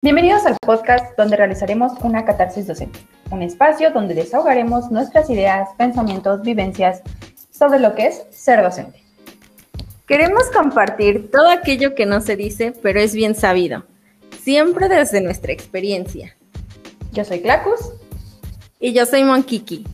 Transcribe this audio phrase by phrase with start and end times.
[0.00, 3.00] Bienvenidos al podcast donde realizaremos una catarsis docente,
[3.32, 7.02] un espacio donde desahogaremos nuestras ideas, pensamientos, vivencias
[7.50, 9.02] sobre lo que es ser docente.
[10.06, 13.86] Queremos compartir todo aquello que no se dice, pero es bien sabido,
[14.40, 16.36] siempre desde nuestra experiencia.
[17.10, 17.80] Yo soy Clacus.
[18.78, 19.84] Y yo soy Monkiki.